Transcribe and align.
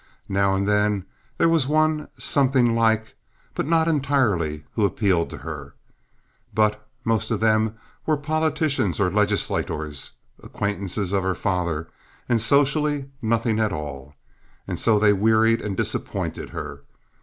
Now 0.29 0.55
and 0.55 0.67
then 0.67 1.05
there 1.37 1.47
was 1.47 1.67
one 1.67 2.07
"something 2.17 2.73
like," 2.73 3.15
but 3.53 3.67
not 3.67 3.87
entirely, 3.87 4.63
who 4.73 4.83
appealed 4.83 5.29
to 5.29 5.37
her, 5.45 5.75
but 6.55 6.83
most 7.03 7.29
of 7.29 7.39
them 7.39 7.75
were 8.07 8.17
politicians 8.17 8.99
or 8.99 9.11
legislators, 9.11 10.13
acquaintances 10.41 11.13
of 11.13 11.21
her 11.21 11.35
father, 11.35 11.87
and 12.27 12.41
socially 12.41 13.11
nothing 13.21 13.59
at 13.59 13.71
all—and 13.71 14.79
so 14.79 14.97
they 14.97 15.13
wearied 15.13 15.61
and 15.61 15.77
disappointed 15.77 16.49
her. 16.49 16.81